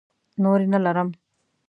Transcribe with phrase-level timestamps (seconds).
[0.43, 1.09] نورې نه لرم.